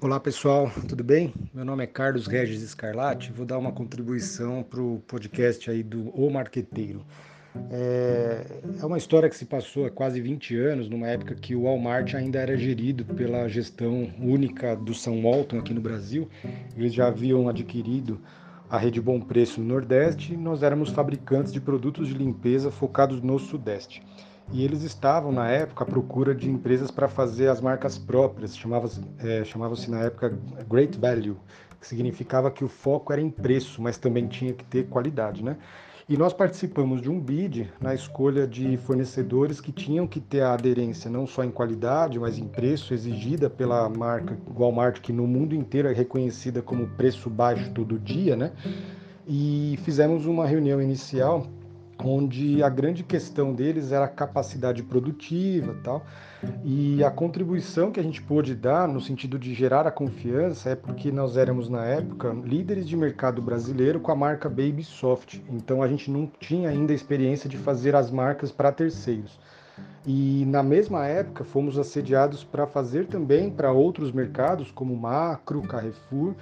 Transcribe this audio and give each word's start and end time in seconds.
Olá 0.00 0.18
pessoal, 0.18 0.72
tudo 0.88 1.04
bem? 1.04 1.34
Meu 1.52 1.66
nome 1.66 1.84
é 1.84 1.86
Carlos 1.86 2.26
Regis 2.26 2.62
Escarlate, 2.62 3.30
vou 3.30 3.44
dar 3.44 3.58
uma 3.58 3.72
contribuição 3.72 4.62
para 4.62 4.80
o 4.80 5.02
podcast 5.06 5.70
aí 5.70 5.82
do 5.82 6.08
O 6.18 6.30
Marqueteiro. 6.30 7.04
É, 7.70 8.46
é, 8.80 8.86
uma 8.86 8.96
história 8.96 9.28
que 9.28 9.36
se 9.36 9.44
passou 9.44 9.84
há 9.84 9.90
quase 9.90 10.18
20 10.18 10.56
anos, 10.56 10.88
numa 10.88 11.08
época 11.08 11.34
que 11.34 11.54
o 11.54 11.64
Walmart 11.64 12.14
ainda 12.14 12.38
era 12.38 12.56
gerido 12.56 13.04
pela 13.04 13.46
gestão 13.48 14.10
única 14.18 14.74
do 14.74 14.94
São 14.94 15.22
Walton 15.22 15.58
aqui 15.58 15.74
no 15.74 15.80
Brasil. 15.82 16.26
Eles 16.74 16.94
já 16.94 17.08
haviam 17.08 17.50
adquirido 17.50 18.18
a 18.68 18.78
rede 18.78 19.00
Bom 19.00 19.20
Preço 19.20 19.60
no 19.60 19.66
Nordeste 19.66 20.36
nós 20.36 20.62
éramos 20.62 20.90
fabricantes 20.90 21.52
de 21.52 21.60
produtos 21.60 22.08
de 22.08 22.14
limpeza 22.14 22.70
focados 22.70 23.22
no 23.22 23.38
Sudeste 23.38 24.02
e 24.52 24.64
eles 24.64 24.82
estavam 24.82 25.32
na 25.32 25.48
época 25.48 25.84
à 25.84 25.86
procura 25.86 26.34
de 26.34 26.50
empresas 26.50 26.90
para 26.90 27.08
fazer 27.08 27.48
as 27.48 27.60
marcas 27.60 27.98
próprias, 27.98 28.56
chamava-se 28.56 29.00
é, 29.18 29.44
chamava 29.44 29.74
na 29.88 30.04
época 30.04 30.38
Great 30.68 30.98
Value, 30.98 31.36
que 31.80 31.86
significava 31.86 32.50
que 32.50 32.64
o 32.64 32.68
foco 32.68 33.12
era 33.12 33.20
em 33.20 33.30
preço, 33.30 33.82
mas 33.82 33.98
também 33.98 34.26
tinha 34.26 34.52
que 34.52 34.64
ter 34.64 34.88
qualidade, 34.88 35.42
né? 35.42 35.56
E 36.08 36.16
nós 36.16 36.32
participamos 36.32 37.02
de 37.02 37.10
um 37.10 37.18
bid 37.18 37.68
na 37.80 37.92
escolha 37.92 38.46
de 38.46 38.76
fornecedores 38.76 39.60
que 39.60 39.72
tinham 39.72 40.06
que 40.06 40.20
ter 40.20 40.40
a 40.40 40.52
aderência 40.52 41.10
não 41.10 41.26
só 41.26 41.42
em 41.42 41.50
qualidade, 41.50 42.16
mas 42.16 42.38
em 42.38 42.46
preço 42.46 42.94
exigida 42.94 43.50
pela 43.50 43.88
marca 43.88 44.38
Walmart, 44.56 45.00
que 45.00 45.12
no 45.12 45.26
mundo 45.26 45.52
inteiro 45.52 45.88
é 45.88 45.92
reconhecida 45.92 46.62
como 46.62 46.86
preço 46.90 47.28
baixo 47.28 47.72
todo 47.72 47.98
dia, 47.98 48.36
né? 48.36 48.52
E 49.26 49.76
fizemos 49.82 50.26
uma 50.26 50.46
reunião 50.46 50.80
inicial 50.80 51.44
onde 52.02 52.62
a 52.62 52.68
grande 52.68 53.02
questão 53.02 53.52
deles 53.52 53.92
era 53.92 54.04
a 54.04 54.08
capacidade 54.08 54.82
produtiva 54.82 55.76
tal. 55.82 56.04
E 56.64 57.02
a 57.02 57.10
contribuição 57.10 57.90
que 57.90 57.98
a 57.98 58.02
gente 58.02 58.22
pôde 58.22 58.54
dar 58.54 58.86
no 58.86 59.00
sentido 59.00 59.38
de 59.38 59.54
gerar 59.54 59.86
a 59.86 59.90
confiança 59.90 60.70
é 60.70 60.76
porque 60.76 61.10
nós 61.10 61.36
éramos 61.36 61.68
na 61.68 61.84
época 61.84 62.32
líderes 62.44 62.88
de 62.88 62.96
mercado 62.96 63.40
brasileiro 63.40 64.00
com 64.00 64.12
a 64.12 64.16
marca 64.16 64.48
Baby 64.48 64.84
Soft. 64.84 65.40
Então 65.48 65.82
a 65.82 65.88
gente 65.88 66.10
não 66.10 66.30
tinha 66.38 66.68
ainda 66.68 66.92
a 66.92 66.96
experiência 66.96 67.48
de 67.48 67.56
fazer 67.56 67.96
as 67.96 68.10
marcas 68.10 68.52
para 68.52 68.70
terceiros. 68.70 69.38
E 70.06 70.44
na 70.46 70.62
mesma 70.62 71.06
época 71.06 71.42
fomos 71.42 71.76
assediados 71.76 72.44
para 72.44 72.64
fazer 72.66 73.06
também 73.06 73.50
para 73.50 73.72
outros 73.72 74.12
mercados 74.12 74.70
como 74.70 74.96
Macro, 74.96 75.62
Carrefour. 75.62 76.34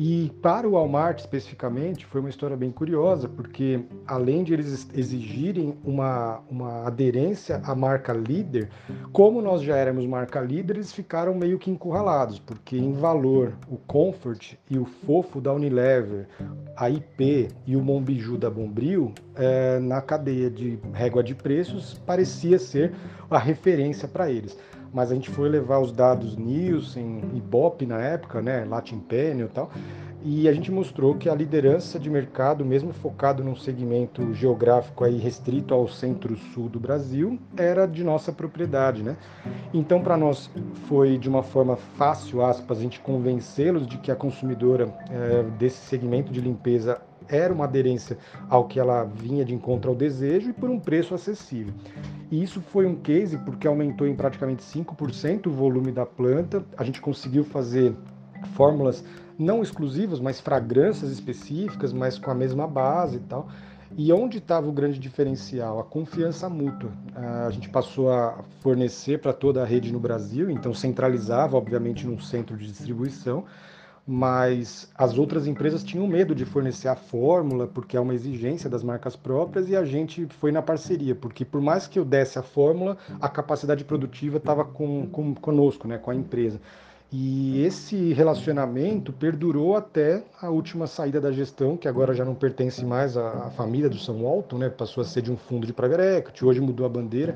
E 0.00 0.30
para 0.40 0.68
o 0.68 0.72
Walmart 0.72 1.18
especificamente 1.18 2.06
foi 2.06 2.20
uma 2.20 2.30
história 2.30 2.56
bem 2.56 2.70
curiosa, 2.70 3.28
porque 3.28 3.80
além 4.06 4.44
de 4.44 4.52
eles 4.52 4.88
exigirem 4.94 5.76
uma, 5.84 6.40
uma 6.48 6.86
aderência 6.86 7.60
à 7.64 7.74
marca 7.74 8.12
líder, 8.12 8.68
como 9.12 9.42
nós 9.42 9.60
já 9.60 9.76
éramos 9.76 10.06
marca 10.06 10.40
líder, 10.40 10.76
eles 10.76 10.92
ficaram 10.92 11.34
meio 11.34 11.58
que 11.58 11.68
encurralados, 11.68 12.38
porque 12.38 12.78
em 12.78 12.92
valor 12.92 13.54
o 13.68 13.76
Comfort 13.76 14.54
e 14.70 14.78
o 14.78 14.84
Fofo 14.84 15.40
da 15.40 15.52
Unilever, 15.52 16.28
a 16.76 16.88
IP 16.88 17.48
e 17.66 17.74
o 17.74 17.82
Monbiju 17.82 18.38
da 18.38 18.48
Bombril, 18.48 19.12
é, 19.34 19.80
na 19.80 20.00
cadeia 20.00 20.48
de 20.48 20.78
régua 20.92 21.24
de 21.24 21.34
preços, 21.34 21.94
parecia 22.06 22.56
ser 22.60 22.94
a 23.30 23.38
referência 23.38 24.08
para 24.08 24.30
eles 24.30 24.56
mas 24.92 25.10
a 25.10 25.14
gente 25.14 25.30
foi 25.30 25.48
levar 25.48 25.80
os 25.80 25.92
dados 25.92 26.36
Nielsen, 26.36 27.22
Ibope 27.34 27.86
na 27.86 28.00
época, 28.00 28.40
né, 28.40 28.64
Latin 28.64 28.98
Penny 29.00 29.42
e 29.42 29.48
tal, 29.48 29.70
e 30.22 30.48
a 30.48 30.52
gente 30.52 30.72
mostrou 30.72 31.14
que 31.14 31.28
a 31.28 31.34
liderança 31.34 31.98
de 31.98 32.10
mercado, 32.10 32.64
mesmo 32.64 32.92
focado 32.92 33.44
num 33.44 33.54
segmento 33.54 34.34
geográfico 34.34 35.04
aí 35.04 35.16
restrito 35.16 35.72
ao 35.72 35.86
centro-sul 35.86 36.68
do 36.68 36.80
Brasil, 36.80 37.38
era 37.56 37.86
de 37.86 38.02
nossa 38.02 38.32
propriedade, 38.32 39.02
né? 39.02 39.16
Então, 39.72 40.02
para 40.02 40.16
nós 40.16 40.50
foi 40.88 41.18
de 41.18 41.28
uma 41.28 41.44
forma 41.44 41.76
fácil, 41.76 42.44
aspas, 42.44 42.78
a 42.78 42.82
gente 42.82 42.98
convencê-los 42.98 43.86
de 43.86 43.96
que 43.98 44.10
a 44.10 44.16
consumidora 44.16 44.92
é, 45.08 45.44
desse 45.56 45.86
segmento 45.86 46.32
de 46.32 46.40
limpeza 46.40 47.00
era 47.28 47.52
uma 47.52 47.64
aderência 47.64 48.18
ao 48.48 48.66
que 48.66 48.80
ela 48.80 49.04
vinha 49.04 49.44
de 49.44 49.54
encontro 49.54 49.90
ao 49.90 49.96
desejo 49.96 50.50
e 50.50 50.52
por 50.52 50.70
um 50.70 50.78
preço 50.80 51.14
acessível. 51.14 51.74
E 52.30 52.42
isso 52.42 52.60
foi 52.60 52.86
um 52.86 52.96
case 52.96 53.38
porque 53.38 53.66
aumentou 53.66 54.06
em 54.06 54.14
praticamente 54.14 54.62
5% 54.62 55.46
o 55.46 55.50
volume 55.50 55.92
da 55.92 56.04
planta. 56.04 56.64
A 56.76 56.84
gente 56.84 57.00
conseguiu 57.00 57.44
fazer 57.44 57.94
fórmulas 58.54 59.04
não 59.38 59.62
exclusivas, 59.62 60.20
mas 60.20 60.40
fragrâncias 60.40 61.10
específicas, 61.10 61.92
mas 61.92 62.18
com 62.18 62.30
a 62.30 62.34
mesma 62.34 62.66
base 62.66 63.16
e 63.16 63.20
tal. 63.20 63.48
E 63.96 64.12
onde 64.12 64.38
estava 64.38 64.68
o 64.68 64.72
grande 64.72 64.98
diferencial? 64.98 65.80
A 65.80 65.84
confiança 65.84 66.48
mútua. 66.48 66.90
A 67.46 67.50
gente 67.50 67.68
passou 67.70 68.12
a 68.12 68.44
fornecer 68.60 69.18
para 69.18 69.32
toda 69.32 69.62
a 69.62 69.64
rede 69.64 69.92
no 69.92 69.98
Brasil, 69.98 70.50
então 70.50 70.74
centralizava, 70.74 71.56
obviamente, 71.56 72.06
num 72.06 72.20
centro 72.20 72.56
de 72.56 72.66
distribuição, 72.66 73.44
mas 74.10 74.88
as 74.94 75.18
outras 75.18 75.46
empresas 75.46 75.84
tinham 75.84 76.06
medo 76.06 76.34
de 76.34 76.46
fornecer 76.46 76.88
a 76.88 76.96
fórmula, 76.96 77.66
porque 77.66 77.94
é 77.94 78.00
uma 78.00 78.14
exigência 78.14 78.70
das 78.70 78.82
marcas 78.82 79.14
próprias, 79.14 79.68
e 79.68 79.76
a 79.76 79.84
gente 79.84 80.26
foi 80.40 80.50
na 80.50 80.62
parceria, 80.62 81.14
porque 81.14 81.44
por 81.44 81.60
mais 81.60 81.86
que 81.86 81.98
eu 81.98 82.06
desse 82.06 82.38
a 82.38 82.42
fórmula, 82.42 82.96
a 83.20 83.28
capacidade 83.28 83.84
produtiva 83.84 84.38
estava 84.38 84.64
com, 84.64 85.06
com, 85.08 85.34
conosco, 85.34 85.86
né, 85.86 85.98
com 85.98 86.10
a 86.10 86.14
empresa. 86.14 86.58
E 87.10 87.62
esse 87.62 88.12
relacionamento 88.12 89.14
perdurou 89.14 89.76
até 89.76 90.22
a 90.40 90.50
última 90.50 90.86
saída 90.86 91.18
da 91.18 91.32
gestão, 91.32 91.74
que 91.74 91.88
agora 91.88 92.12
já 92.12 92.22
não 92.22 92.34
pertence 92.34 92.84
mais 92.84 93.16
à 93.16 93.50
família 93.56 93.88
do 93.88 93.98
São 93.98 94.26
Alto, 94.26 94.58
né? 94.58 94.68
passou 94.68 95.00
a 95.00 95.04
ser 95.04 95.22
de 95.22 95.32
um 95.32 95.36
fundo 95.36 95.66
de 95.66 95.72
private 95.72 96.02
equity, 96.02 96.44
hoje 96.44 96.60
mudou 96.60 96.84
a 96.84 96.88
bandeira, 96.88 97.34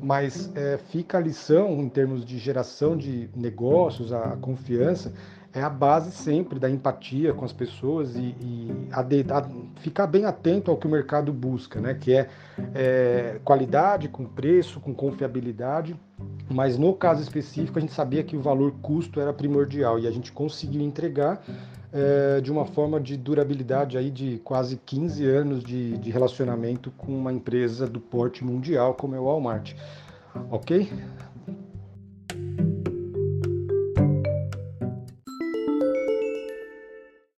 mas 0.00 0.48
é, 0.54 0.78
fica 0.90 1.18
a 1.18 1.20
lição 1.20 1.80
em 1.80 1.88
termos 1.88 2.24
de 2.24 2.38
geração 2.38 2.96
de 2.96 3.28
negócios, 3.34 4.12
a 4.12 4.36
confiança, 4.40 5.12
é 5.52 5.62
a 5.62 5.68
base 5.68 6.12
sempre 6.12 6.58
da 6.58 6.70
empatia 6.70 7.34
com 7.34 7.44
as 7.44 7.52
pessoas 7.52 8.14
e, 8.14 8.34
e 8.40 8.88
a 8.92 9.02
de, 9.02 9.24
a 9.28 9.46
ficar 9.80 10.06
bem 10.06 10.24
atento 10.24 10.70
ao 10.70 10.76
que 10.76 10.86
o 10.86 10.90
mercado 10.90 11.32
busca, 11.32 11.80
né? 11.80 11.94
que 11.94 12.12
é, 12.12 12.28
é 12.74 13.40
qualidade 13.44 14.08
com 14.08 14.24
preço, 14.24 14.78
com 14.80 14.94
confiabilidade, 14.94 15.96
mas 16.48 16.78
no 16.78 16.94
caso 16.94 17.22
específico 17.22 17.78
a 17.78 17.80
gente 17.80 17.92
sabia 17.92 18.22
que 18.22 18.36
o 18.36 18.40
valor 18.40 18.72
custo 18.80 19.20
era 19.20 19.32
primordial 19.32 19.98
e 19.98 20.06
a 20.06 20.10
gente 20.10 20.30
conseguiu 20.30 20.82
entregar 20.82 21.42
é, 21.92 22.40
de 22.40 22.52
uma 22.52 22.64
forma 22.64 23.00
de 23.00 23.16
durabilidade 23.16 23.98
aí 23.98 24.10
de 24.10 24.40
quase 24.44 24.76
15 24.76 25.26
anos 25.26 25.64
de, 25.64 25.98
de 25.98 26.10
relacionamento 26.10 26.92
com 26.92 27.12
uma 27.12 27.32
empresa 27.32 27.86
do 27.88 27.98
porte 27.98 28.44
mundial 28.44 28.94
como 28.94 29.16
é 29.16 29.20
o 29.20 29.24
Walmart. 29.24 29.74
Ok? 30.50 30.88